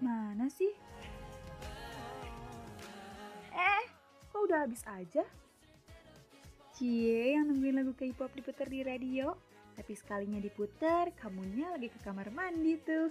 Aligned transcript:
Mana 0.00 0.48
sih? 0.48 0.72
Eh, 3.52 3.84
kok 4.32 4.40
udah 4.40 4.64
habis 4.64 4.80
aja? 4.88 5.24
Cie, 6.72 7.36
yang 7.36 7.52
nungguin 7.52 7.76
lagu 7.76 7.92
K-pop 7.92 8.32
diputer 8.32 8.66
di 8.66 8.80
radio. 8.80 9.36
Tapi 9.72 9.92
sekalinya 9.96 10.40
diputer, 10.40 11.12
kamunya 11.16 11.72
lagi 11.72 11.88
ke 11.88 12.00
kamar 12.00 12.28
mandi 12.32 12.76
tuh. 12.80 13.08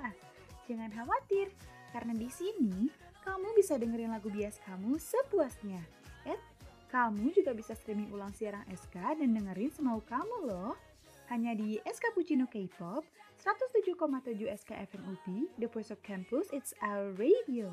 Jangan 0.68 0.92
khawatir, 0.92 1.52
karena 1.92 2.12
di 2.16 2.28
sini 2.28 2.88
kamu 3.24 3.52
bisa 3.56 3.76
dengerin 3.76 4.12
lagu 4.12 4.32
bias 4.32 4.60
kamu 4.64 4.96
sepuasnya. 4.96 5.80
Eh, 6.24 6.40
kamu 6.88 7.36
juga 7.36 7.52
bisa 7.52 7.76
streaming 7.76 8.12
ulang 8.12 8.32
siaran 8.32 8.64
SK 8.68 9.20
dan 9.20 9.32
dengerin 9.32 9.72
semau 9.72 10.00
kamu 10.04 10.48
loh. 10.48 10.89
Hanya 11.30 11.54
di 11.54 11.78
SK 11.86 12.10
Puccino 12.10 12.50
K-pop, 12.50 13.06
107,7 13.38 14.50
SK 14.50 14.70
FM 14.74 15.02
UP, 15.14 15.26
The 15.62 15.70
Voice 15.70 15.94
of 15.94 16.02
Campus, 16.02 16.50
It's 16.50 16.74
Our 16.82 17.14
Radio. 17.14 17.70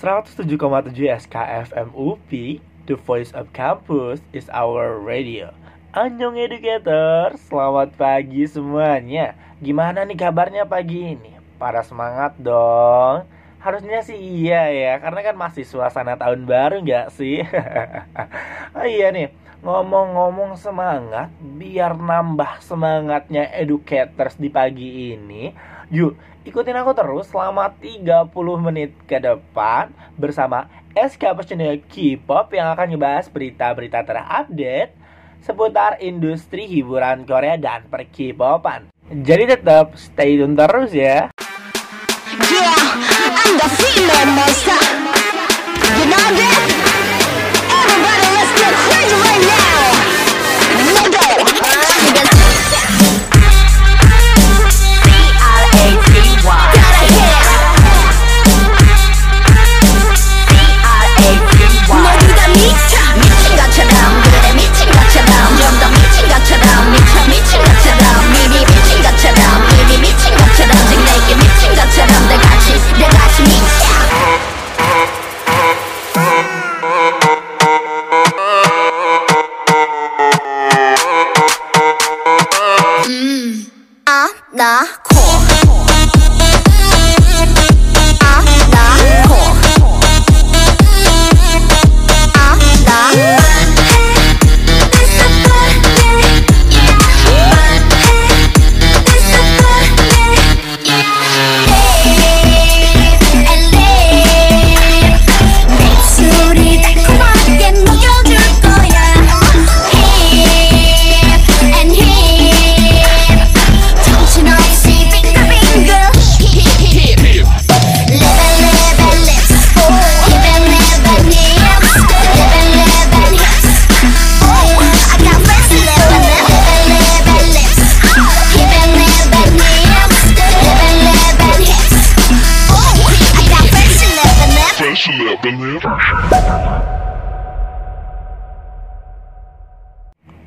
tujuh 0.00 1.12
SKFM 1.12 1.92
UP, 1.92 2.30
The 2.88 2.96
Voice 2.96 3.36
of 3.36 3.52
Campus 3.52 4.24
is 4.32 4.48
our 4.48 4.96
radio. 4.96 5.52
Anjong 5.92 6.40
Educator, 6.40 7.36
selamat 7.36 8.00
pagi 8.00 8.48
semuanya. 8.48 9.36
Gimana 9.60 10.08
nih 10.08 10.16
kabarnya 10.16 10.64
pagi 10.64 11.20
ini? 11.20 11.36
Pada 11.60 11.84
semangat 11.84 12.32
dong. 12.40 13.41
Harusnya 13.62 14.02
sih 14.02 14.18
iya 14.18 14.66
ya, 14.74 14.92
karena 14.98 15.22
kan 15.22 15.38
masih 15.38 15.62
suasana 15.62 16.18
tahun 16.18 16.50
baru 16.50 16.82
nggak 16.82 17.14
sih? 17.14 17.46
oh 18.76 18.82
iya 18.82 19.14
nih, 19.14 19.30
ngomong-ngomong 19.62 20.58
semangat, 20.58 21.30
biar 21.38 21.94
nambah 21.94 22.58
semangatnya 22.58 23.46
educators 23.54 24.34
di 24.34 24.50
pagi 24.50 25.14
ini, 25.14 25.54
yuk 25.94 26.18
ikutin 26.42 26.74
aku 26.74 26.90
terus 26.90 27.30
selama 27.30 27.70
30 27.78 28.34
menit 28.58 28.98
ke 29.06 29.22
depan 29.22 29.94
bersama 30.18 30.66
SK 30.98 31.22
Channel 31.46 31.86
K-pop 31.86 32.50
yang 32.50 32.74
akan 32.74 32.98
ngebahas 32.98 33.30
berita-berita 33.30 34.02
terupdate 34.02 34.90
seputar 35.38 36.02
industri 36.02 36.66
hiburan 36.66 37.22
Korea 37.22 37.54
dan 37.54 37.86
per 37.86 38.10
K-popan. 38.10 38.90
Jadi 39.06 39.54
tetap 39.54 39.94
stay 39.94 40.34
tune 40.34 40.58
terus 40.58 40.90
ya. 40.90 41.30
Yeah. 42.50 43.11
I'm 43.44 43.58
the 43.58 43.68
female 43.80 44.26
monster. 44.38 44.78
You 45.98 46.06
know 46.06 46.26
that? 46.40 46.62
Everybody, 47.78 48.26
let's 48.38 48.52
get 48.60 48.72
crazy 48.86 49.16
right 49.18 49.44
now. 49.50 49.61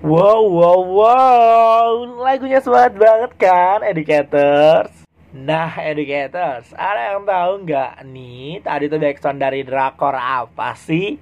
Wow, 0.06 0.46
wow, 0.54 0.82
wow, 0.86 1.90
lagunya 2.22 2.62
semangat 2.62 2.94
banget 2.94 3.32
kan, 3.42 3.82
educators? 3.82 4.94
Nah, 5.34 5.82
educators, 5.82 6.70
ada 6.78 7.18
yang 7.18 7.26
tahu 7.26 7.66
nggak 7.66 8.06
nih 8.14 8.62
tadi 8.62 8.86
tuh 8.86 9.02
backsound 9.02 9.42
dari 9.42 9.66
drakor 9.66 10.14
apa 10.14 10.78
sih? 10.78 11.18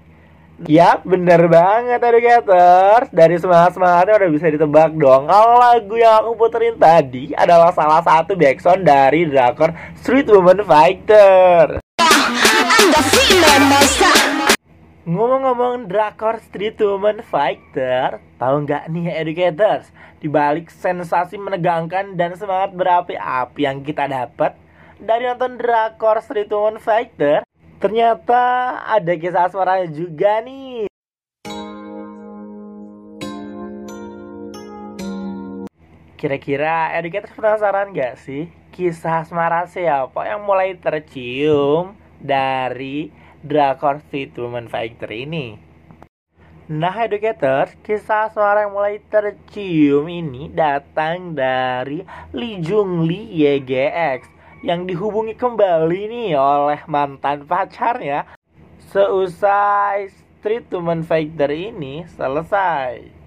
Yap, 0.67 1.07
bener 1.07 1.47
banget 1.47 2.03
educators. 2.03 3.07
Dari 3.15 3.39
semangat-semangatnya 3.39 4.19
udah 4.19 4.31
bisa 4.35 4.51
ditebak 4.51 4.91
dong. 4.99 5.31
Kalau 5.31 5.55
lagu 5.63 5.95
yang 5.95 6.19
aku 6.19 6.35
puterin 6.35 6.75
tadi 6.75 7.31
adalah 7.39 7.71
salah 7.71 8.03
satu 8.03 8.35
backsound 8.35 8.83
dari 8.83 9.31
drakor 9.31 9.71
Street 9.95 10.27
Woman 10.27 10.59
Fighter 10.59 11.79
Ngomong-ngomong 15.03 15.91
drakor 15.91 16.39
Street 16.39 16.79
Woman 16.79 17.19
Fighter, 17.27 18.23
tahu 18.39 18.63
nggak 18.63 18.87
nih 18.87 19.11
educators? 19.11 19.91
Di 20.23 20.31
balik 20.31 20.71
sensasi 20.71 21.35
menegangkan 21.35 22.15
dan 22.15 22.39
semangat 22.39 22.71
berapi-api 22.71 23.67
yang 23.67 23.83
kita 23.83 24.07
dapat 24.07 24.55
dari 25.03 25.27
nonton 25.27 25.59
drakor 25.59 26.23
Street 26.23 26.47
Woman 26.47 26.79
Fighter, 26.79 27.43
ternyata 27.83 28.79
ada 28.87 29.11
kisah 29.19 29.51
asmara 29.51 29.83
juga 29.91 30.39
nih. 30.39 30.87
Kira-kira 36.15 36.95
educators 36.95 37.35
penasaran 37.35 37.91
nggak 37.91 38.23
sih 38.23 38.47
kisah 38.71 39.27
asmara 39.27 39.67
siapa 39.67 40.31
yang 40.31 40.47
mulai 40.47 40.79
tercium 40.79 41.99
dari 42.23 43.11
drakor 43.43 43.99
Street 44.07 44.33
Woman 44.39 44.71
Fighter 44.71 45.11
ini. 45.11 45.59
Nah, 46.71 46.95
educators, 47.03 47.75
kisah 47.83 48.31
suara 48.31 48.63
yang 48.63 48.71
mulai 48.71 49.03
tercium 49.11 50.07
ini 50.07 50.47
datang 50.47 51.35
dari 51.35 52.07
Lee 52.31 52.63
Jung 52.63 53.03
Lee 53.03 53.27
YGX 53.35 54.31
yang 54.63 54.87
dihubungi 54.87 55.35
kembali 55.35 56.07
nih 56.07 56.39
oleh 56.39 56.79
mantan 56.87 57.43
pacarnya 57.43 58.23
seusai 58.95 60.07
Street 60.39 60.71
Woman 60.71 61.03
Fighter 61.03 61.51
ini 61.51 62.07
selesai. 62.15 63.23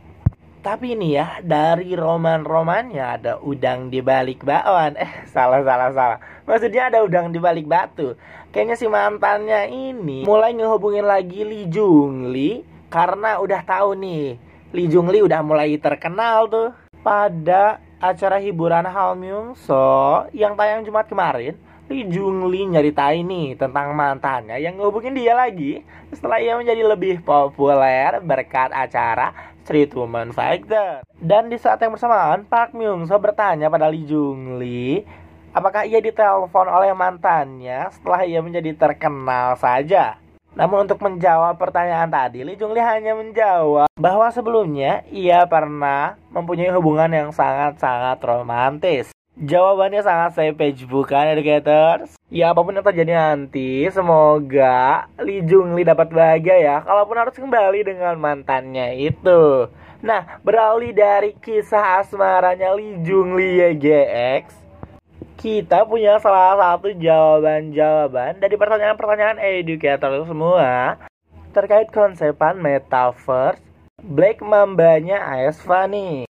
Tapi 0.67 0.99
ini 0.99 1.15
ya, 1.15 1.39
dari 1.47 1.95
roman-romannya 1.95 3.05
ada 3.21 3.39
udang 3.39 3.87
di 3.87 4.03
balik 4.03 4.43
bakwan. 4.43 4.99
Eh, 4.99 5.29
salah, 5.31 5.63
salah, 5.63 5.95
salah. 5.95 6.19
Maksudnya 6.43 6.91
ada 6.91 7.07
udang 7.07 7.31
di 7.31 7.39
balik 7.39 7.71
batu. 7.71 8.19
Kayaknya 8.57 8.81
si 8.81 8.89
mantannya 8.89 9.69
ini 9.69 10.25
mulai 10.25 10.57
ngehubungin 10.57 11.05
lagi 11.05 11.45
Jung 11.69 12.33
Lee 12.33 12.65
karena 12.89 13.37
udah 13.37 13.61
tahu 13.61 13.93
nih 14.01 14.41
Jung 14.89 15.13
Lee 15.13 15.21
udah 15.21 15.45
mulai 15.45 15.77
terkenal 15.77 16.49
tuh 16.49 16.73
pada 17.05 17.85
acara 18.01 18.41
hiburan 18.41 18.89
Hal 18.89 19.21
So 19.61 20.25
yang 20.33 20.57
tayang 20.57 20.89
Jumat 20.89 21.05
kemarin. 21.05 21.61
Jung 22.09 22.49
Lee 22.49 22.65
nyeritain 22.65 23.29
nih 23.29 23.61
tentang 23.61 23.93
mantannya 23.93 24.57
yang 24.57 24.81
ngehubungin 24.81 25.13
dia 25.13 25.37
lagi 25.37 25.85
setelah 26.09 26.41
ia 26.41 26.57
menjadi 26.57 26.81
lebih 26.81 27.21
populer 27.29 28.25
berkat 28.25 28.73
acara 28.73 29.37
Street 29.69 29.93
Woman 29.93 30.33
Fighter. 30.33 31.05
Dan 31.21 31.53
di 31.53 31.61
saat 31.61 31.85
yang 31.85 31.93
bersamaan, 31.93 32.49
Park 32.49 32.73
Myung 32.73 33.05
So 33.05 33.21
bertanya 33.21 33.69
pada 33.69 33.93
Lee 33.93 34.09
Jung 34.09 34.57
Lee 34.57 35.05
Apakah 35.57 35.89
ia 35.89 36.05
ditelepon 36.05 36.69
oleh 36.69 36.93
mantannya 36.93 37.89
setelah 37.89 38.29
ia 38.29 38.45
menjadi 38.45 38.77
terkenal 38.77 39.57
saja? 39.57 40.21
Namun 40.53 40.85
untuk 40.85 41.01
menjawab 41.01 41.57
pertanyaan 41.57 42.13
tadi, 42.13 42.45
Lee 42.45 42.61
Jung 42.61 42.77
Lee 42.77 42.85
hanya 42.85 43.17
menjawab 43.17 43.89
bahwa 43.97 44.29
sebelumnya 44.29 45.01
ia 45.09 45.49
pernah 45.49 46.21
mempunyai 46.29 46.69
hubungan 46.77 47.09
yang 47.09 47.31
sangat-sangat 47.33 48.21
romantis. 48.21 49.17
Jawabannya 49.41 50.05
sangat 50.05 50.37
savage 50.37 50.85
bukan 50.85 51.33
educators? 51.33 52.21
Ya 52.29 52.53
apa 52.53 52.61
pun 52.61 52.73
yang 52.73 52.89
terjadi 52.89 53.13
nanti 53.17 53.85
Semoga 53.93 55.09
Lee 55.21 55.45
Jung 55.45 55.77
Lee 55.77 55.85
dapat 55.85 56.09
bahagia 56.09 56.57
ya 56.57 56.77
Kalaupun 56.81 57.21
harus 57.21 57.37
kembali 57.37 57.85
dengan 57.85 58.17
mantannya 58.17 58.97
itu 58.97 59.69
Nah 60.01 60.41
beralih 60.41 60.97
dari 60.97 61.37
kisah 61.37 62.01
asmaranya 62.01 62.73
Lee 62.73 62.97
Jung 63.05 63.37
Lee 63.37 63.77
YGX 63.77 64.66
Kita 65.37 65.85
punya 65.85 66.17
salah 66.17 66.57
satu 66.57 66.97
jawaban-jawaban 66.97 68.41
Dari 68.41 68.57
pertanyaan-pertanyaan 68.57 69.37
educator 69.41 70.25
semua 70.25 70.97
Terkait 71.53 71.93
konsepan 71.93 72.57
metaverse 72.57 73.61
Black 74.01 74.41
Mambanya 74.41 75.21
Aesva 75.21 75.85
nih 75.85 76.25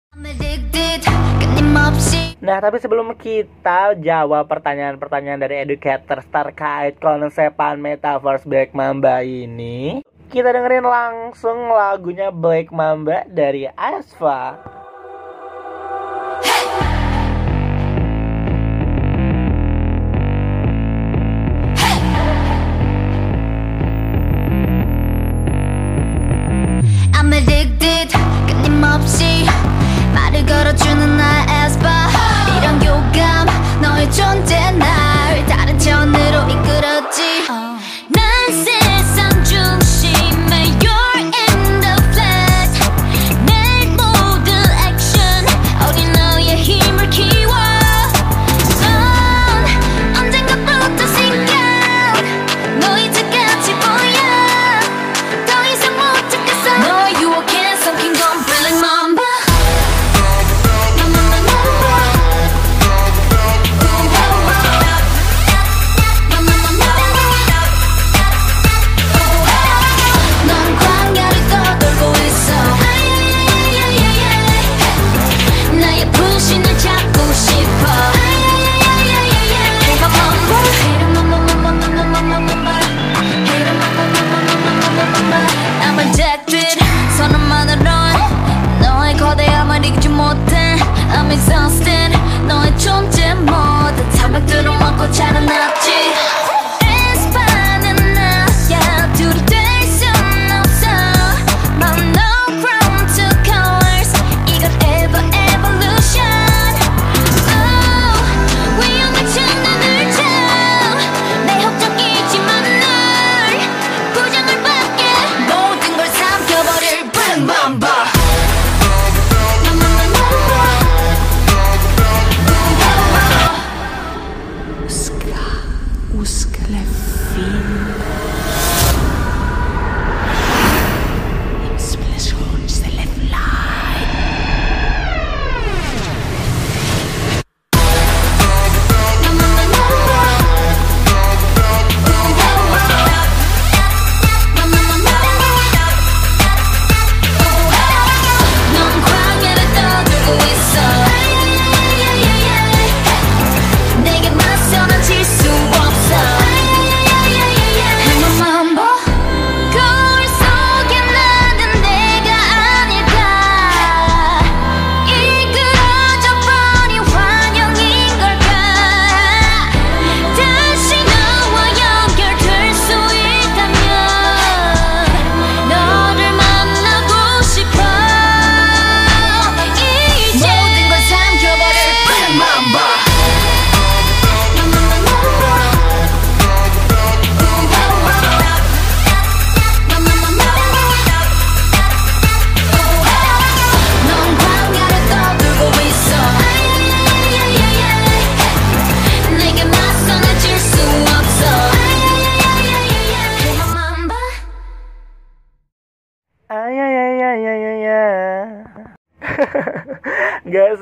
Nah, 2.45 2.61
tapi 2.61 2.77
sebelum 2.77 3.17
kita 3.17 3.97
jawab 4.05 4.45
pertanyaan-pertanyaan 4.53 5.41
dari 5.41 5.65
educators 5.65 6.29
terkait 6.29 7.01
konsepan 7.01 7.81
Metaverse 7.81 8.45
Black 8.45 8.77
Mamba 8.77 9.25
ini, 9.25 10.05
kita 10.29 10.53
dengerin 10.53 10.85
langsung 10.85 11.73
lagunya 11.73 12.29
Black 12.29 12.69
Mamba 12.69 13.25
dari 13.33 13.65
Asfa. 13.73 14.61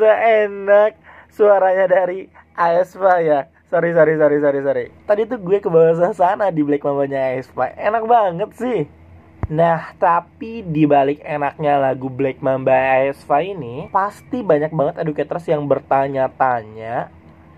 Seenak 0.03 0.99
suaranya 1.31 1.87
dari 1.87 2.27
Aespa 2.59 3.23
ya. 3.23 3.47
Sorry, 3.71 3.95
sorry, 3.95 4.19
sorry, 4.19 4.37
sorry, 4.43 4.61
sorry. 4.61 4.87
Tadi 5.07 5.23
tuh 5.31 5.39
gue 5.39 5.63
ke 5.63 5.71
bawah 5.71 6.11
sana 6.13 6.51
di 6.51 6.67
Black 6.67 6.83
Mambanya 6.83 7.33
Aespa. 7.33 7.71
Enak 7.79 8.05
banget 8.05 8.51
sih. 8.59 8.81
Nah, 9.53 9.95
tapi 9.99 10.63
di 10.63 10.87
balik 10.87 11.19
enaknya 11.23 11.79
lagu 11.79 12.07
Black 12.07 12.39
Mamba 12.39 12.73
Aespa 12.73 13.43
ini, 13.43 13.91
pasti 13.91 14.39
banyak 14.39 14.71
banget 14.71 15.03
educators 15.03 15.45
yang 15.51 15.67
bertanya-tanya 15.67 17.11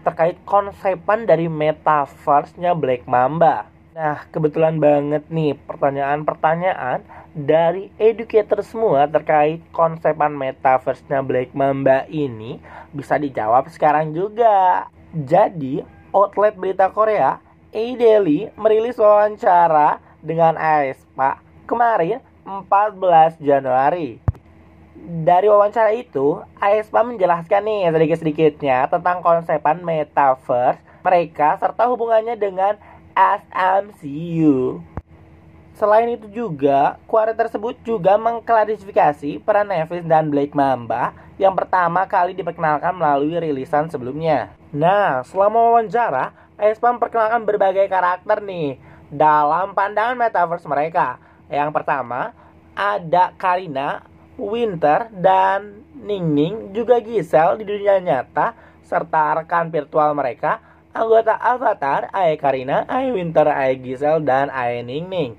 terkait 0.04 0.36
konsepan 0.44 1.24
dari 1.28 1.48
metaverse-nya 1.48 2.72
Black 2.72 3.04
Mamba. 3.04 3.73
Nah, 3.94 4.26
kebetulan 4.34 4.82
banget 4.82 5.22
nih 5.30 5.54
pertanyaan-pertanyaan 5.70 7.06
dari 7.30 7.94
educator 7.94 8.58
semua 8.66 9.06
terkait 9.06 9.62
konsepan 9.70 10.34
metaverse-nya 10.34 11.22
Black 11.22 11.54
Mamba 11.54 12.02
ini 12.10 12.58
bisa 12.90 13.14
dijawab 13.14 13.70
sekarang 13.70 14.10
juga. 14.10 14.90
Jadi, 15.14 15.86
outlet 16.10 16.58
berita 16.58 16.90
Korea, 16.90 17.38
A-Daily, 17.70 18.50
merilis 18.58 18.98
wawancara 18.98 20.02
dengan 20.18 20.58
Aespa 20.58 21.38
kemarin 21.62 22.18
14 22.42 23.38
Januari. 23.38 24.18
Dari 25.22 25.46
wawancara 25.46 25.94
itu, 25.94 26.42
Aespa 26.58 27.06
menjelaskan 27.06 27.62
nih 27.62 27.94
sedikit-sedikitnya 27.94 28.90
tentang 28.90 29.22
konsepan 29.22 29.86
metaverse 29.86 30.82
mereka 31.04 31.60
serta 31.60 31.86
hubungannya 31.86 32.34
dengan 32.34 32.74
SMCU. 33.14 34.82
Selain 35.74 36.06
itu 36.06 36.30
juga, 36.30 37.02
kuare 37.10 37.34
tersebut 37.34 37.74
juga 37.82 38.14
mengklarifikasi 38.14 39.42
peran 39.42 39.66
Nevis 39.66 40.06
dan 40.06 40.30
Black 40.30 40.54
Mamba 40.54 41.10
yang 41.34 41.58
pertama 41.58 42.06
kali 42.06 42.30
diperkenalkan 42.30 42.94
melalui 42.94 43.34
rilisan 43.42 43.90
sebelumnya. 43.90 44.54
Nah, 44.70 45.26
selama 45.26 45.74
wawancara, 45.74 46.30
aespa 46.54 46.94
memperkenalkan 46.94 47.42
berbagai 47.42 47.90
karakter 47.90 48.38
nih 48.38 48.78
dalam 49.10 49.74
pandangan 49.74 50.14
metaverse 50.14 50.66
mereka. 50.70 51.18
Yang 51.50 51.74
pertama, 51.74 52.30
ada 52.78 53.34
Karina, 53.34 54.06
Winter, 54.38 55.10
dan 55.10 55.82
Ningning, 55.98 56.70
juga 56.70 57.02
Gisel 57.02 57.58
di 57.58 57.64
dunia 57.66 57.98
nyata, 57.98 58.54
serta 58.86 59.42
rekan 59.42 59.74
virtual 59.74 60.14
mereka, 60.14 60.62
anggota 60.94 61.34
Avatar, 61.34 62.08
Ae 62.14 62.38
Karina, 62.38 62.86
Ae 62.86 63.10
Winter, 63.10 63.50
Ae 63.50 63.74
Gisel, 63.76 64.22
dan 64.22 64.48
Ae 64.54 64.80
Ningning. 64.86 65.34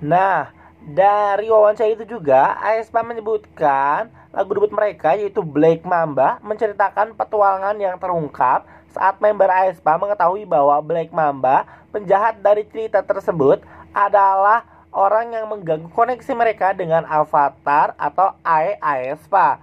Nah, 0.00 0.50
dari 0.86 1.52
wawancara 1.52 1.92
itu 1.92 2.06
juga 2.06 2.56
aespa 2.62 3.02
menyebutkan 3.02 4.06
lagu 4.30 4.50
debut 4.54 4.70
mereka 4.70 5.18
yaitu 5.18 5.42
Black 5.42 5.82
Mamba 5.82 6.38
menceritakan 6.46 7.18
petualangan 7.18 7.74
yang 7.80 7.98
terungkap 7.98 8.68
saat 8.94 9.18
member 9.18 9.50
aespa 9.50 9.98
mengetahui 10.00 10.48
bahwa 10.48 10.80
Black 10.80 11.12
Mamba, 11.12 11.68
penjahat 11.92 12.40
dari 12.40 12.64
cerita 12.70 13.04
tersebut, 13.04 13.60
adalah 13.92 14.64
orang 14.94 15.36
yang 15.36 15.50
mengganggu 15.50 15.92
koneksi 15.92 16.32
mereka 16.32 16.72
dengan 16.72 17.04
avatar 17.04 17.92
atau 18.00 18.32
AE 18.40 18.80
aespa 18.80 19.60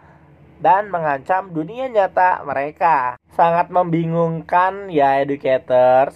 dan 0.63 0.88
mengancam 0.88 1.51
dunia 1.51 1.91
nyata 1.91 2.39
mereka. 2.48 3.20
Sangat 3.36 3.67
membingungkan 3.67 4.88
ya 4.88 5.20
educators. 5.20 6.15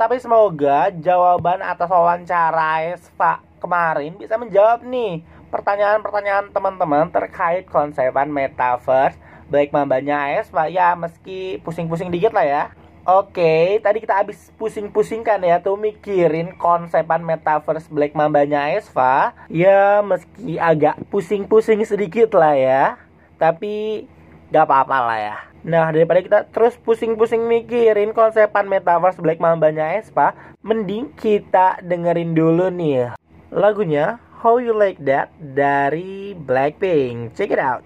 Tapi 0.00 0.16
semoga 0.16 0.88
jawaban 0.88 1.60
atas 1.60 1.92
wawancara 1.92 2.96
Espa 2.96 3.44
kemarin 3.60 4.16
bisa 4.16 4.40
menjawab 4.40 4.80
nih 4.88 5.20
pertanyaan-pertanyaan 5.52 6.48
teman-teman 6.50 7.12
terkait 7.12 7.68
konsepan 7.68 8.32
metaverse 8.32 9.20
baik 9.52 9.68
mambanya 9.68 10.32
Espa 10.40 10.66
ya 10.72 10.96
meski 10.96 11.60
pusing-pusing 11.60 12.08
dikit 12.08 12.32
lah 12.32 12.48
ya. 12.48 12.64
Oke, 13.02 13.82
tadi 13.82 13.98
kita 13.98 14.14
habis 14.14 14.54
pusing-pusing 14.54 15.26
kan 15.26 15.42
ya 15.42 15.58
tuh 15.58 15.74
mikirin 15.74 16.54
konsepan 16.54 17.18
metaverse 17.18 17.90
Black 17.90 18.14
Mambanya 18.14 18.70
Espa. 18.78 19.34
Ya 19.50 19.98
meski 20.06 20.54
agak 20.54 21.02
pusing-pusing 21.10 21.82
sedikit 21.82 22.30
lah 22.38 22.54
ya 22.54 23.02
Tapi 23.41 24.05
gak 24.49 24.65
apa-apa 24.65 24.97
lah 25.03 25.19
ya. 25.19 25.37
Nah, 25.67 25.91
daripada 25.91 26.23
kita 26.23 26.39
terus 26.47 26.79
pusing-pusing 26.79 27.43
mikirin 27.43 28.15
konsepan 28.15 28.69
metaverse 28.71 29.19
Black 29.19 29.41
Mambanya 29.41 29.99
Espa, 29.99 30.31
mending 30.63 31.11
kita 31.19 31.81
dengerin 31.83 32.31
dulu 32.31 32.71
nih 32.71 33.11
lagunya 33.51 34.19
How 34.43 34.61
You 34.61 34.77
Like 34.77 35.01
That 35.03 35.33
dari 35.39 36.37
Blackpink. 36.37 37.33
Check 37.33 37.51
it 37.51 37.59
out. 37.59 37.83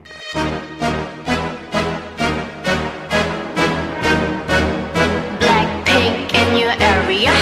Blackpink 5.39 6.29
in 6.33 6.49
your 6.59 6.75
area. 6.77 7.33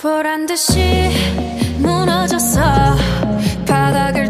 보란 0.00 0.46
듯이 0.46 1.10
무너졌어 1.82 2.60
바닥을 3.68 4.23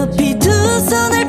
높이 0.00 0.34
두 0.38 0.50
손을 0.50 1.19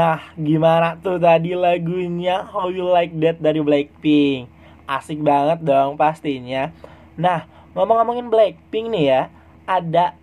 Nah, 0.00 0.32
gimana 0.32 0.96
tuh 0.96 1.20
tadi 1.20 1.52
lagunya 1.52 2.40
How 2.40 2.72
You 2.72 2.88
Like 2.88 3.12
That 3.20 3.36
dari 3.36 3.60
Blackpink? 3.60 4.48
Asik 4.88 5.20
banget 5.20 5.60
dong 5.60 6.00
pastinya. 6.00 6.72
Nah, 7.20 7.44
ngomong-ngomongin 7.76 8.32
Blackpink 8.32 8.88
nih 8.96 9.04
ya, 9.12 9.22
ada 9.68 10.16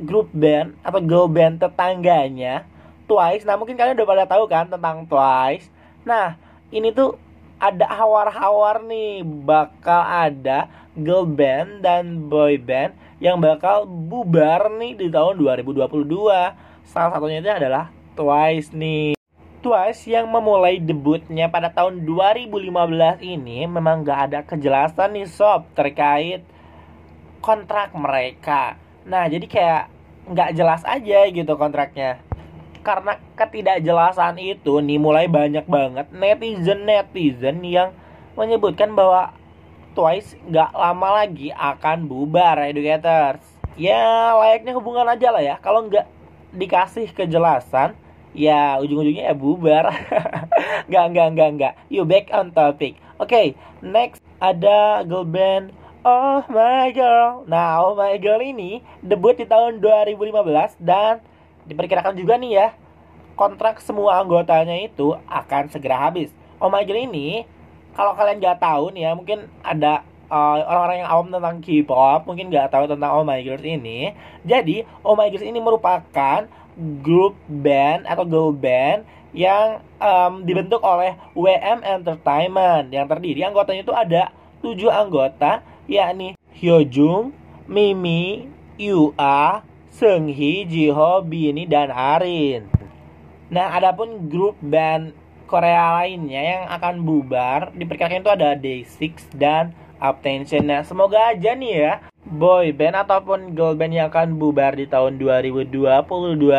grup 0.00 0.32
band 0.32 0.72
atau 0.80 1.04
girl 1.04 1.28
band 1.28 1.60
tetangganya 1.60 2.64
Twice. 3.04 3.44
Nah, 3.44 3.60
mungkin 3.60 3.76
kalian 3.76 3.92
udah 4.00 4.08
pada 4.08 4.24
tahu 4.24 4.48
kan 4.48 4.72
tentang 4.72 5.04
Twice. 5.04 5.68
Nah, 6.08 6.40
ini 6.72 6.88
tuh 6.88 7.20
ada 7.60 7.92
hawar-hawar 7.92 8.80
nih 8.88 9.20
bakal 9.20 10.00
ada 10.00 10.72
girl 10.96 11.28
band 11.28 11.84
dan 11.84 12.24
boy 12.24 12.56
band 12.56 12.96
yang 13.20 13.36
bakal 13.36 13.84
bubar 13.84 14.72
nih 14.80 14.96
di 14.96 15.12
tahun 15.12 15.36
2022. 15.36 16.08
Salah 16.88 17.12
satunya 17.12 17.44
itu 17.44 17.52
adalah 17.52 17.99
Twice 18.20 18.76
nih. 18.76 19.16
Twice 19.64 20.04
yang 20.04 20.28
memulai 20.28 20.76
debutnya 20.76 21.48
pada 21.48 21.72
tahun 21.72 22.04
2015 22.04 22.68
ini 23.24 23.64
memang 23.64 24.04
gak 24.04 24.20
ada 24.28 24.44
kejelasan 24.44 25.16
nih 25.16 25.24
sob 25.24 25.64
terkait 25.72 26.44
kontrak 27.40 27.96
mereka. 27.96 28.76
Nah 29.08 29.24
jadi 29.24 29.48
kayak 29.48 29.84
nggak 30.36 30.52
jelas 30.52 30.84
aja 30.84 31.32
gitu 31.32 31.48
kontraknya. 31.56 32.20
Karena 32.84 33.16
ketidakjelasan 33.40 34.36
itu 34.36 34.84
nih 34.84 35.00
mulai 35.00 35.24
banyak 35.24 35.64
banget 35.64 36.12
netizen-netizen 36.12 37.64
yang 37.64 37.96
menyebutkan 38.36 38.92
bahwa 38.92 39.32
Twice 39.96 40.36
nggak 40.44 40.76
lama 40.76 41.24
lagi 41.24 41.56
akan 41.56 42.04
bubar 42.04 42.68
educators. 42.68 43.40
Ya 43.80 44.36
layaknya 44.36 44.76
hubungan 44.76 45.08
aja 45.08 45.32
lah 45.32 45.40
ya. 45.40 45.56
Kalau 45.56 45.88
nggak 45.88 46.04
dikasih 46.52 47.08
kejelasan, 47.16 47.96
ya 48.34 48.78
ujung-ujungnya 48.82 49.30
ya 49.30 49.34
bubar. 49.34 49.90
Nggak 50.90 51.04
nggak 51.14 51.28
nggak 51.34 51.50
nggak. 51.56 51.74
You 51.86 52.02
back 52.02 52.34
on 52.34 52.50
topic. 52.50 52.98
Oke 53.20 53.30
okay, 53.30 53.46
next 53.84 54.18
ada 54.42 55.06
girl 55.06 55.22
band. 55.22 55.70
Oh 56.00 56.40
My 56.48 56.88
Girl. 56.96 57.44
Nah 57.44 57.84
Oh 57.84 57.92
My 57.92 58.16
Girl 58.16 58.40
ini 58.40 58.80
debut 59.04 59.36
di 59.36 59.44
tahun 59.44 59.84
2015 59.84 60.80
dan 60.80 61.20
diperkirakan 61.68 62.16
juga 62.16 62.40
nih 62.40 62.52
ya 62.56 62.68
kontrak 63.36 63.84
semua 63.84 64.16
anggotanya 64.20 64.80
itu 64.80 65.12
akan 65.28 65.68
segera 65.68 66.08
habis. 66.08 66.32
Oh 66.56 66.72
My 66.72 66.88
Girl 66.88 67.04
ini 67.04 67.44
kalau 67.92 68.16
kalian 68.16 68.40
nggak 68.40 68.58
tahu 68.64 68.96
nih 68.96 69.02
ya 69.06 69.12
mungkin 69.12 69.38
ada 69.60 70.00
uh, 70.32 70.56
orang-orang 70.64 71.04
yang 71.04 71.10
awam 71.10 71.28
tentang 71.28 71.56
K-pop 71.60 72.24
mungkin 72.24 72.48
nggak 72.48 72.70
tahu 72.72 72.88
tentang 72.88 73.10
Oh 73.12 73.26
My 73.26 73.42
Girls 73.44 73.66
ini. 73.66 74.14
Jadi 74.46 74.86
Oh 75.04 75.18
My 75.18 75.28
Girls 75.28 75.44
ini 75.44 75.60
merupakan 75.60 76.48
grup 76.78 77.38
band 77.48 78.06
atau 78.06 78.24
girl 78.26 78.52
band 78.54 79.06
yang 79.30 79.82
um, 80.02 80.42
dibentuk 80.42 80.82
oleh 80.82 81.14
WM 81.38 81.86
Entertainment 81.86 82.90
yang 82.90 83.06
terdiri 83.06 83.46
anggotanya 83.46 83.82
itu 83.86 83.94
ada 83.94 84.22
tujuh 84.60 84.90
anggota 84.90 85.62
yakni 85.86 86.34
Hyojung, 86.50 87.32
Mimi, 87.70 88.50
Yua, 88.76 89.62
Seunghi, 89.90 90.66
Jiho, 90.66 91.22
Bini, 91.24 91.64
dan 91.64 91.94
Arin. 91.94 92.66
Nah, 93.50 93.74
adapun 93.74 94.30
grup 94.30 94.58
band 94.62 95.14
Korea 95.50 95.98
lainnya 95.98 96.38
yang 96.38 96.64
akan 96.70 97.02
bubar 97.02 97.74
diperkirakan 97.74 98.22
itu 98.22 98.30
ada 98.30 98.54
Day6 98.54 99.34
dan 99.34 99.74
Uptension. 100.00 100.64
Nah, 100.64 100.80
semoga 100.80 101.30
aja 101.30 101.52
nih 101.52 101.74
ya 101.76 101.94
boy 102.30 102.72
band 102.72 102.96
ataupun 103.04 103.52
girl 103.52 103.76
band 103.76 103.92
yang 103.96 104.08
akan 104.08 104.36
bubar 104.36 104.76
di 104.76 104.88
tahun 104.88 105.16
2022 105.16 105.72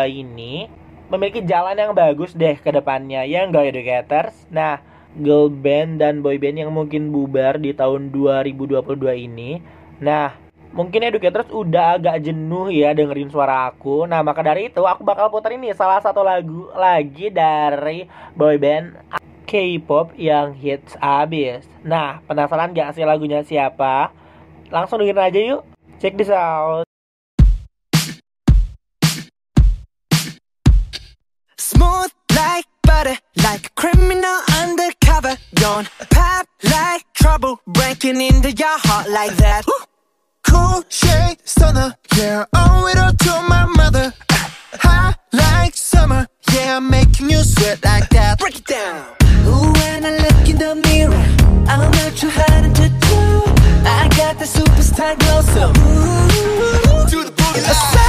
ini 0.09 0.65
memiliki 1.07 1.43
jalan 1.45 1.77
yang 1.77 1.93
bagus 1.93 2.33
deh 2.33 2.55
ke 2.57 2.69
depannya 2.71 3.25
ya 3.25 3.43
enggak 3.43 3.73
educators. 3.73 4.35
Nah, 4.53 4.79
girl 5.17 5.49
band 5.49 5.99
dan 5.99 6.21
boy 6.21 6.37
band 6.37 6.61
yang 6.61 6.71
mungkin 6.71 7.09
bubar 7.09 7.57
di 7.57 7.73
tahun 7.73 8.13
2022 8.13 9.25
ini. 9.25 9.59
Nah, 9.97 10.37
mungkin 10.71 11.03
educators 11.03 11.51
udah 11.51 11.99
agak 11.99 12.23
jenuh 12.23 12.71
ya 12.71 12.95
dengerin 12.95 13.31
suara 13.31 13.69
aku. 13.69 14.07
Nah, 14.07 14.23
maka 14.23 14.39
dari 14.45 14.71
itu 14.71 14.83
aku 14.85 15.03
bakal 15.03 15.27
putar 15.27 15.51
ini 15.51 15.75
salah 15.75 15.99
satu 15.99 16.23
lagu 16.23 16.71
lagi 16.77 17.27
dari 17.27 18.07
boy 18.35 18.55
band 18.55 18.95
K-pop 19.51 20.15
yang 20.15 20.55
hits 20.55 20.95
abis. 21.03 21.67
Nah, 21.83 22.23
penasaran 22.23 22.71
gak 22.71 22.95
sih 22.95 23.03
lagunya 23.03 23.43
siapa? 23.43 24.07
Langsung 24.71 25.03
dengerin 25.03 25.27
aja 25.27 25.39
yuk. 25.43 25.67
Check 25.99 26.15
this 26.15 26.31
out. 26.31 26.87
Smooth 31.59 32.15
like 32.31 32.63
butter, 32.87 33.19
like 33.43 33.67
a 33.67 33.73
criminal 33.75 34.39
undercover. 34.55 35.35
Don't 35.59 35.91
pop 36.15 36.47
like 36.63 37.03
trouble, 37.11 37.59
breaking 37.67 38.23
into 38.23 38.55
your 38.55 38.79
heart 38.87 39.11
like 39.11 39.35
that. 39.35 39.67
Cool 40.47 40.87
shade 40.87 41.43
stunner, 41.43 41.99
yeah, 42.15 42.47
owe 42.55 42.87
it 42.87 42.95
all 42.95 43.11
to 43.11 43.33
my 43.51 43.67
mother. 43.67 44.15
Hot 44.79 45.19
like 45.35 45.75
summer, 45.75 46.23
yeah, 46.55 46.79
I'm 46.79 46.87
making 46.87 47.27
you 47.27 47.43
sweat 47.43 47.83
like 47.83 48.07
that. 48.15 48.39
Break 48.39 48.63
it 48.63 48.67
down. 48.71 49.20
When 50.01 50.15
I 50.15 50.17
look 50.17 50.49
in 50.49 50.57
the 50.57 50.73
mirror, 50.87 51.13
I'm 51.69 51.91
not 51.91 52.17
too 52.17 52.31
hard 52.31 52.73
to 52.73 52.89
do. 52.89 53.19
I 53.85 54.09
got 54.17 54.39
the 54.39 54.45
superstar 54.45 55.15
glow, 55.19 55.41
so 55.41 55.69
ooh, 55.69 57.07
to 57.07 57.23
the 57.23 57.31
boogie. 57.31 58.00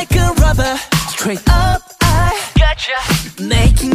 Like 0.00 0.16
a 0.16 0.32
rubber. 0.40 0.76
Straight 1.08 1.42
up, 1.50 1.82
I 2.00 2.32
gotcha. 2.58 2.96
Making 3.42 3.89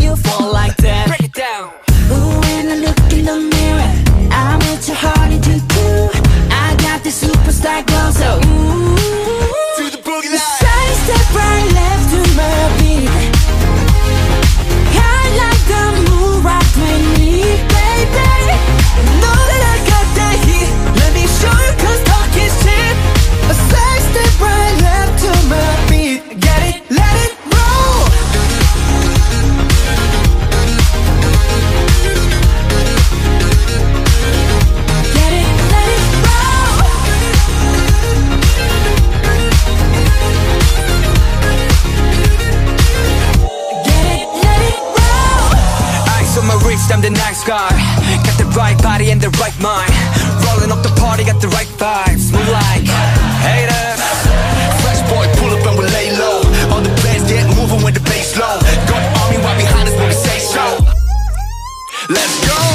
Let's 62.08 62.48
go. 62.48 62.75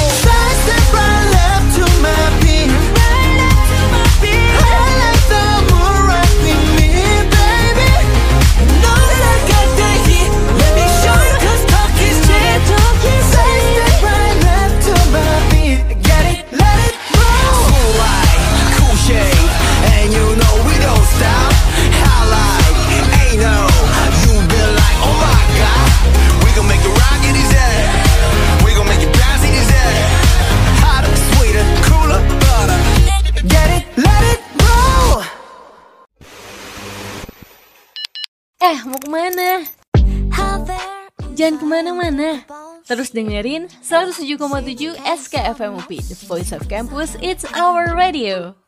Terus 42.91 43.15
dengerin 43.15 43.71
107,7 43.79 44.99
SKFM 44.99 45.79
UP, 45.79 45.87
The 45.95 46.17
Voice 46.27 46.51
of 46.51 46.67
Campus, 46.67 47.15
It's 47.23 47.47
Our 47.55 47.95
Radio. 47.95 48.59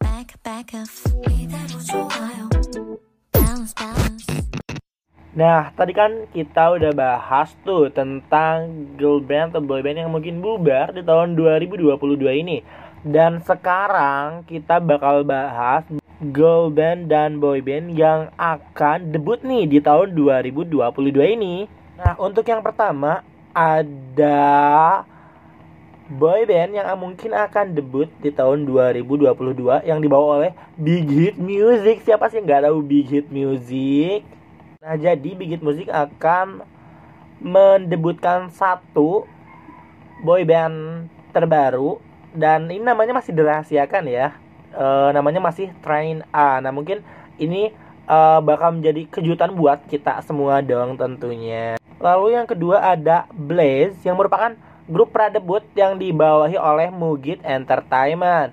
Nah, 5.36 5.76
tadi 5.76 5.92
kan 5.92 6.32
kita 6.32 6.64
udah 6.72 6.96
bahas 6.96 7.52
tuh 7.68 7.92
tentang 7.92 8.88
girl 8.96 9.20
band 9.20 9.52
atau 9.52 9.60
boy 9.60 9.84
band 9.84 10.08
yang 10.08 10.16
mungkin 10.16 10.40
bubar 10.40 10.96
di 10.96 11.04
tahun 11.04 11.36
2022 11.36 11.92
ini. 12.48 12.64
Dan 13.04 13.44
sekarang 13.44 14.48
kita 14.48 14.80
bakal 14.80 15.28
bahas 15.28 15.84
girl 16.32 16.72
band 16.72 17.12
dan 17.12 17.44
boy 17.44 17.60
band 17.60 17.92
yang 17.92 18.32
akan 18.40 19.12
debut 19.12 19.44
nih 19.44 19.68
di 19.68 19.84
tahun 19.84 20.16
2022 20.16 20.80
ini. 21.12 21.68
Nah, 22.00 22.16
untuk 22.24 22.48
yang 22.48 22.64
pertama 22.64 23.33
ada 23.54 25.06
boy 26.10 26.44
band 26.44 26.76
yang 26.76 26.90
mungkin 27.00 27.32
akan 27.32 27.74
debut 27.74 28.10
di 28.20 28.34
tahun 28.34 28.68
2022 28.68 29.88
yang 29.88 30.04
dibawa 30.04 30.42
oleh 30.42 30.52
Big 30.76 31.08
Hit 31.08 31.38
Music. 31.40 32.04
Siapa 32.04 32.28
sih 32.28 32.42
nggak 32.42 32.68
tahu 32.68 32.84
Big 32.84 33.08
Hit 33.08 33.30
Music? 33.32 34.26
Nah, 34.84 35.00
jadi 35.00 35.30
Big 35.38 35.58
Hit 35.58 35.64
Music 35.64 35.88
akan 35.88 36.66
mendebutkan 37.40 38.52
satu 38.52 39.26
boy 40.22 40.44
band 40.44 41.08
terbaru 41.32 41.98
dan 42.34 42.68
ini 42.68 42.84
namanya 42.84 43.16
masih 43.16 43.32
dirahasiakan 43.32 44.04
ya. 44.10 44.36
E, 44.74 44.86
namanya 45.14 45.40
masih 45.40 45.70
Train 45.86 46.26
A. 46.34 46.60
Nah, 46.60 46.74
mungkin 46.74 47.06
ini 47.38 47.72
e, 48.08 48.18
bakal 48.44 48.80
menjadi 48.80 49.08
kejutan 49.10 49.56
buat 49.56 49.84
kita 49.88 50.24
semua 50.24 50.60
dong 50.60 50.96
tentunya. 51.00 51.76
Lalu 52.04 52.36
yang 52.36 52.48
kedua 52.48 52.84
ada 52.84 53.28
Blaze 53.32 53.96
yang 54.04 54.20
merupakan 54.20 54.56
grup 54.88 55.16
pradebut 55.16 55.64
yang 55.78 55.96
dibawahi 55.96 56.60
oleh 56.60 56.92
Mugit 56.92 57.40
Entertainment. 57.48 58.52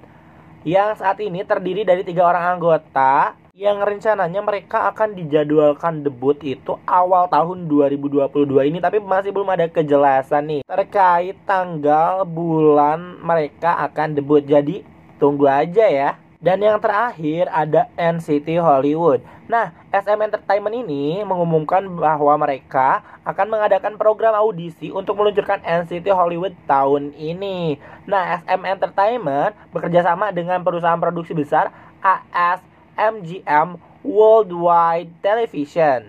Yang 0.63 1.01
saat 1.01 1.19
ini 1.19 1.41
terdiri 1.43 1.83
dari 1.83 2.05
tiga 2.05 2.29
orang 2.29 2.61
anggota 2.61 3.35
yang 3.57 3.81
rencananya 3.81 4.41
mereka 4.41 4.89
akan 4.89 5.13
dijadwalkan 5.17 6.01
debut 6.01 6.37
itu 6.41 6.81
awal 6.89 7.29
tahun 7.29 7.69
2022 7.69 8.49
ini 8.73 8.81
tapi 8.81 9.05
masih 9.05 9.33
belum 9.37 9.53
ada 9.53 9.69
kejelasan 9.69 10.49
nih. 10.49 10.63
Terkait 10.65 11.37
tanggal 11.45 12.25
bulan 12.25 13.21
mereka 13.21 13.77
akan 13.89 14.17
debut. 14.17 14.45
Jadi 14.45 14.85
tunggu 15.21 15.45
aja 15.49 15.85
ya 15.89 16.17
dan 16.41 16.65
yang 16.65 16.81
terakhir 16.81 17.53
ada 17.53 17.93
NCT 18.01 18.57
Hollywood. 18.65 19.21
Nah, 19.45 19.77
SM 19.93 20.17
Entertainment 20.17 20.73
ini 20.73 21.21
mengumumkan 21.21 21.85
bahwa 22.01 22.33
mereka 22.41 23.05
akan 23.29 23.53
mengadakan 23.53 24.01
program 24.01 24.33
audisi 24.33 24.89
untuk 24.89 25.21
meluncurkan 25.21 25.61
NCT 25.61 26.09
Hollywood 26.09 26.57
tahun 26.65 27.13
ini. 27.13 27.77
Nah, 28.09 28.41
SM 28.41 28.65
Entertainment 28.65 29.53
bekerja 29.69 30.01
sama 30.01 30.33
dengan 30.33 30.65
perusahaan 30.65 30.97
produksi 30.97 31.37
besar 31.37 31.69
AS 32.01 32.65
MGM 32.97 33.77
Worldwide 34.01 35.13
Television. 35.21 36.09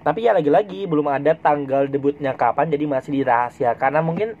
Tapi 0.00 0.28
ya 0.28 0.36
lagi-lagi 0.36 0.84
belum 0.84 1.08
ada 1.08 1.32
tanggal 1.32 1.88
debutnya 1.88 2.36
kapan 2.36 2.68
jadi 2.68 2.84
masih 2.84 3.20
dirahasiakan. 3.20 3.80
Karena 3.80 4.00
mungkin 4.04 4.36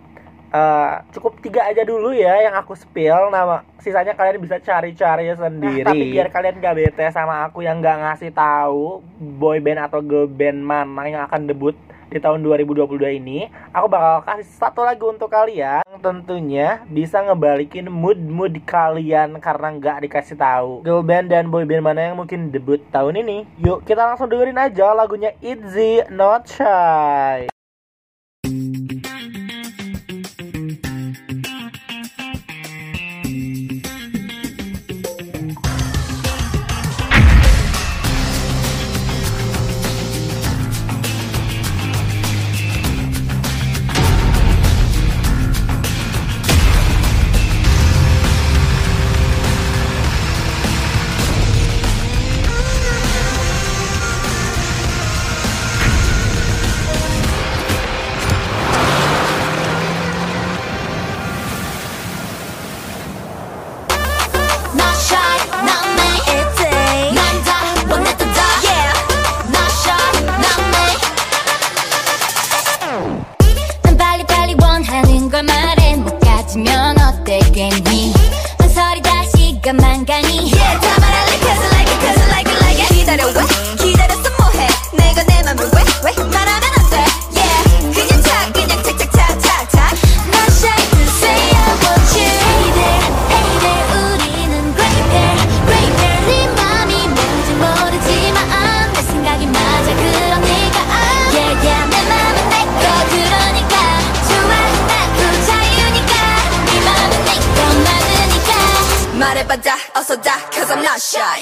uh, 0.50 1.02
cukup 1.14 1.38
tiga 1.40 1.66
aja 1.66 1.82
dulu 1.86 2.12
ya 2.14 2.44
yang 2.44 2.54
aku 2.58 2.74
spill. 2.76 3.30
Nama 3.30 3.62
sisanya 3.80 4.14
kalian 4.14 4.42
bisa 4.42 4.58
cari-cari 4.60 5.32
sendiri. 5.32 5.86
Nah, 5.86 5.94
tapi 5.94 6.04
biar 6.12 6.28
kalian 6.28 6.60
gak 6.60 6.76
bete 6.76 7.06
sama 7.14 7.46
aku 7.46 7.64
yang 7.64 7.80
gak 7.80 7.98
ngasih 7.98 8.30
tahu 8.34 9.00
boy 9.18 9.58
band 9.62 9.80
atau 9.86 10.02
girl 10.02 10.28
band 10.28 10.60
mana 10.62 11.08
yang 11.08 11.24
akan 11.26 11.48
debut 11.48 11.74
di 12.10 12.18
tahun 12.18 12.42
2022 12.42 13.22
ini 13.22 13.46
aku 13.70 13.86
bakal 13.86 14.26
kasih 14.26 14.50
satu 14.58 14.82
lagu 14.82 15.06
untuk 15.14 15.30
kalian. 15.30 15.86
Yang 15.86 16.02
tentunya 16.02 16.82
bisa 16.90 17.22
ngebalikin 17.22 17.86
mood-mood 17.86 18.58
kalian 18.66 19.38
karena 19.38 19.68
nggak 19.78 19.98
dikasih 20.10 20.34
tahu 20.34 20.82
girl 20.82 21.06
band 21.06 21.30
dan 21.30 21.46
boy 21.48 21.62
band 21.62 21.86
mana 21.86 22.10
yang 22.10 22.18
mungkin 22.18 22.50
debut 22.50 22.82
tahun 22.90 23.22
ini. 23.22 23.46
Yuk 23.62 23.86
kita 23.86 24.02
langsung 24.02 24.26
dengerin 24.26 24.58
aja 24.58 24.90
lagunya 24.90 25.30
Itzy 25.38 26.02
Not 26.10 26.50
Shy 26.50 27.59
다 79.60 79.72
시간만 79.72 80.06
가니 80.06 80.50
Yeah 80.52 80.80
다 80.80 81.00
말할래 81.00 81.38
cause 81.38 81.60
I 81.60 81.68
like 81.68 81.92
it 81.92 82.00
cause 82.00 82.22
I 82.22 82.28
like 82.30 82.50
it 82.50 82.64
like 82.64 82.80
it 82.80 82.94
기다려 82.94 83.26
왜 83.26 83.32
기다렸어 83.76 84.30
뭐해 84.38 84.68
내가 84.92 85.22
내 85.24 85.42
맘을 85.42 85.70
왜왜 85.74 86.39
shy 110.99 111.39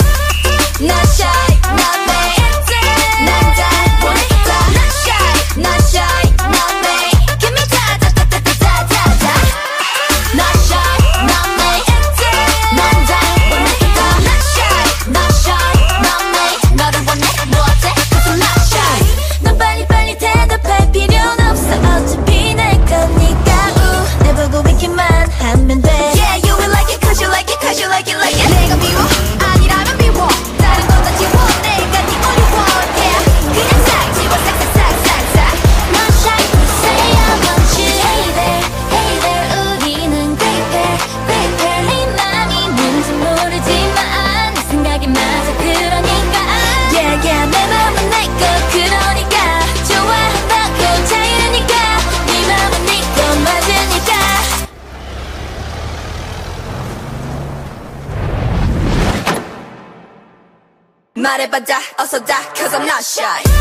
Not 0.79 1.07
shy 1.09 1.25
not 1.73 1.97
me 2.07 2.21
난다 3.25 3.61
원했다 4.03 4.51
Not 4.69 4.91
shy 5.01 5.25
not 5.57 5.81
shy 5.89 6.05
not 6.53 6.73
me 6.83 6.93
Give 7.39 7.53
me 7.53 7.63
da 7.73 7.97
da 7.97 8.09
da 8.13 8.23
da 8.29 8.37
da 8.39 8.53
da 8.61 8.73
da 8.93 9.03
da 9.23 9.33
Not 10.37 10.55
shy 10.67 10.77
not 11.25 11.49
me 11.57 11.71
난다 12.77 13.11
원했다 13.49 13.99
Not 14.21 14.41
shy 14.53 14.77
not 15.09 15.33
shy 15.41 15.65
not 16.05 16.23
me 16.33 16.45
너를 16.77 16.95
원해 17.07 17.25
뭐 17.47 17.61
어때 17.61 17.85
cause 18.11 18.29
I'm 18.29 18.37
not 18.37 18.61
shy 18.69 18.97
넌 19.41 19.57
빨리빨리 19.57 20.17
대답할 20.19 20.91
필요는 20.91 21.39
없어 21.49 21.69
어차피 21.79 22.53
내 22.53 22.77
거니까 22.85 23.49
우, 23.77 24.23
내 24.23 24.33
보고 24.51 24.69
있기만 24.69 25.01
하면 25.39 25.81
돼 25.81 25.86
i'll 61.66 61.82
also 61.98 62.18
die, 62.20 62.44
cause 62.54 62.72
I'm 62.72 62.86
not 62.86 63.02
shy. 63.02 63.57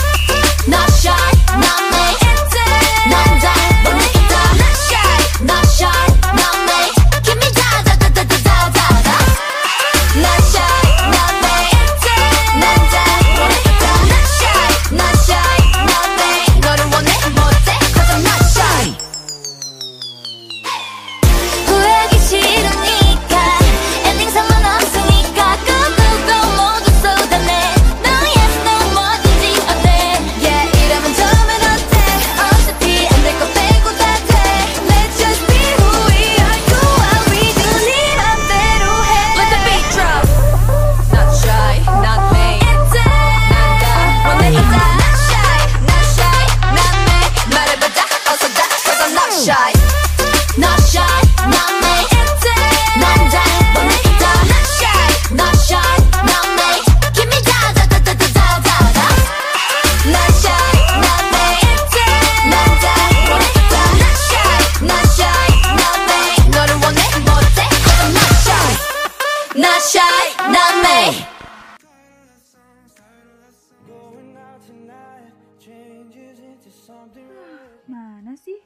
sih? 78.37 78.59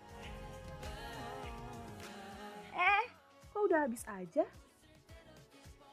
Eh, 2.76 3.06
kok 3.52 3.62
udah 3.66 3.88
habis 3.88 4.04
aja? 4.06 4.44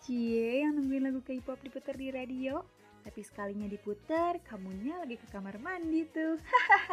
Cie 0.03 0.64
yang 0.64 0.75
nungguin 0.75 1.05
lagu 1.05 1.21
K-pop 1.23 1.61
diputar 1.62 1.95
di 1.95 2.11
radio, 2.11 2.64
tapi 3.07 3.21
sekalinya 3.23 3.69
diputar 3.71 4.41
kamunya 4.43 4.99
lagi 4.99 5.17
ke 5.17 5.27
kamar 5.31 5.61
mandi 5.62 6.05
tuh. 6.11 6.41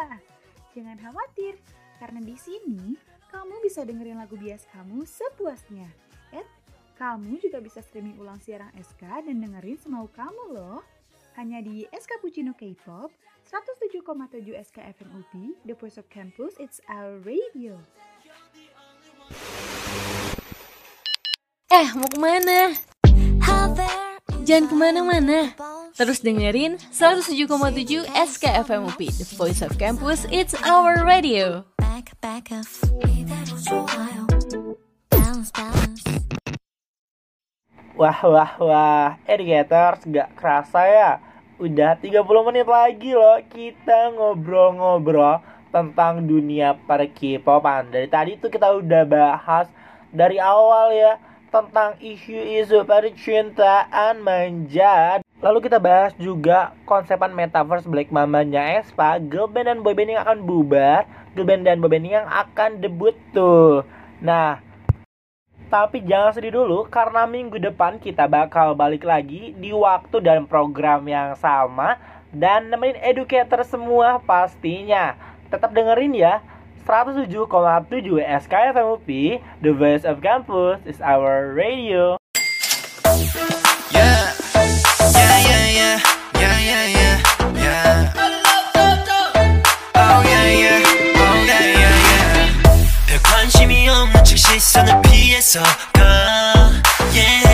Jangan 0.76 1.00
khawatir, 1.00 1.58
karena 1.98 2.20
di 2.20 2.36
sini 2.36 2.96
kamu 3.32 3.64
bisa 3.64 3.84
dengerin 3.84 4.20
lagu 4.20 4.36
bias 4.36 4.68
kamu 4.72 5.08
sepuasnya. 5.08 5.88
Eh, 6.36 6.48
kamu 6.96 7.40
juga 7.44 7.60
bisa 7.60 7.84
streaming 7.84 8.16
ulang 8.20 8.40
siaran 8.40 8.72
SK 8.80 9.28
dan 9.28 9.44
dengerin 9.44 9.80
semau 9.80 10.08
kamu 10.12 10.56
loh. 10.56 10.84
Hanya 11.36 11.60
di 11.60 11.84
SK 11.92 12.24
Puccino 12.24 12.56
K-pop, 12.56 13.12
107,7 13.52 14.56
SK 14.56 14.78
FM 14.96 15.10
UP, 15.20 15.34
The 15.68 15.76
Voice 15.76 16.00
of 16.00 16.08
Campus, 16.08 16.56
It's 16.56 16.80
Our 16.88 17.20
Radio. 17.20 17.76
Eh, 21.68 21.88
mau 22.00 22.08
ke 22.08 22.16
mana? 22.16 22.72
Jangan 24.48 24.66
ke 24.72 24.76
mana-mana. 24.80 25.52
Terus 25.92 26.24
dengerin 26.24 26.80
107,7 26.96 28.08
SKFM 28.08 28.88
UP, 28.88 29.02
The 29.04 29.28
Voice 29.36 29.60
of 29.60 29.76
Campus, 29.76 30.24
It's 30.32 30.56
Our 30.64 31.04
Radio. 31.04 31.68
back, 31.80 32.16
back 32.22 32.52
Wah 37.96 38.20
wah 38.28 38.52
wah, 38.60 39.16
educators 39.24 40.04
gak 40.04 40.36
kerasa 40.36 40.84
ya. 40.84 41.12
Udah 41.56 41.96
30 41.96 42.28
menit 42.44 42.68
lagi 42.68 43.16
loh 43.16 43.40
kita 43.48 44.12
ngobrol-ngobrol 44.12 45.40
tentang 45.72 46.20
dunia 46.28 46.76
per 46.76 47.08
K-popan 47.08 47.96
Dari 47.96 48.12
tadi 48.12 48.36
tuh 48.36 48.52
kita 48.52 48.76
udah 48.84 49.08
bahas 49.08 49.72
dari 50.12 50.36
awal 50.36 50.92
ya 50.92 51.16
Tentang 51.48 51.96
isu-isu 52.04 52.84
percintaan 52.84 54.20
manja. 54.20 55.24
Lalu 55.40 55.64
kita 55.64 55.80
bahas 55.80 56.12
juga 56.20 56.76
konsepan 56.84 57.32
metaverse 57.32 57.88
Black 57.88 58.12
Mambanya 58.12 58.76
Espa 58.76 59.24
Girl 59.24 59.48
band 59.48 59.72
dan 59.72 59.80
boyband 59.80 60.20
yang 60.20 60.24
akan 60.28 60.44
bubar 60.44 61.08
Girl 61.32 61.48
band 61.48 61.64
dan 61.64 61.80
boyband 61.80 62.12
yang 62.12 62.28
akan 62.28 62.84
debut 62.84 63.16
tuh. 63.32 63.88
Nah 64.20 64.65
tapi 65.68 66.06
jangan 66.06 66.32
sedih 66.32 66.54
dulu 66.62 66.86
karena 66.86 67.26
minggu 67.26 67.58
depan 67.58 67.98
kita 67.98 68.30
bakal 68.30 68.78
balik 68.78 69.02
lagi 69.02 69.52
di 69.58 69.74
waktu 69.74 70.22
dan 70.22 70.46
program 70.46 71.04
yang 71.10 71.34
sama 71.36 71.98
dan 72.30 72.70
nemenin 72.70 73.00
educator 73.02 73.66
semua 73.66 74.22
pastinya. 74.22 75.18
Tetap 75.50 75.74
dengerin 75.74 76.14
ya 76.14 76.44
107,7 76.86 77.50
SKFM 78.46 78.88
UP, 78.94 79.10
The 79.66 79.72
Voice 79.74 80.06
of 80.06 80.22
Campus 80.22 80.86
is 80.86 81.02
our 81.02 81.56
radio. 81.58 82.20
시선을 94.46 95.02
피해서 95.02 95.62
가 95.94 96.72
yeah. 97.14 97.45